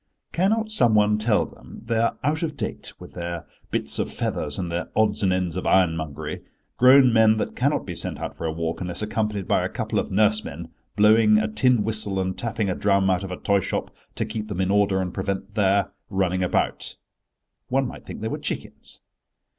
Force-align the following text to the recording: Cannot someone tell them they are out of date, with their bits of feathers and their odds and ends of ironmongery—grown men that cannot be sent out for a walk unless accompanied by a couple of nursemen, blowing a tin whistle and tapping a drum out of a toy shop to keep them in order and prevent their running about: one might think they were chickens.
Cannot 0.31 0.71
someone 0.71 1.19
tell 1.19 1.45
them 1.45 1.83
they 1.85 1.97
are 1.99 2.17
out 2.23 2.41
of 2.41 2.57
date, 2.57 2.91
with 2.97 3.13
their 3.13 3.45
bits 3.69 3.99
of 3.99 4.11
feathers 4.11 4.57
and 4.57 4.71
their 4.71 4.87
odds 4.95 5.21
and 5.21 5.31
ends 5.31 5.55
of 5.55 5.67
ironmongery—grown 5.67 7.13
men 7.13 7.37
that 7.37 7.55
cannot 7.55 7.85
be 7.85 7.93
sent 7.93 8.17
out 8.19 8.35
for 8.35 8.45
a 8.47 8.51
walk 8.51 8.81
unless 8.81 9.03
accompanied 9.03 9.47
by 9.47 9.63
a 9.63 9.69
couple 9.69 9.99
of 9.99 10.09
nursemen, 10.09 10.69
blowing 10.95 11.37
a 11.37 11.47
tin 11.47 11.83
whistle 11.83 12.19
and 12.19 12.35
tapping 12.39 12.67
a 12.67 12.73
drum 12.73 13.11
out 13.11 13.23
of 13.23 13.29
a 13.29 13.37
toy 13.37 13.59
shop 13.59 13.93
to 14.15 14.25
keep 14.25 14.47
them 14.47 14.59
in 14.59 14.71
order 14.71 14.99
and 15.03 15.13
prevent 15.13 15.53
their 15.53 15.91
running 16.09 16.41
about: 16.41 16.95
one 17.67 17.85
might 17.85 18.03
think 18.03 18.21
they 18.21 18.27
were 18.27 18.39
chickens. 18.39 19.01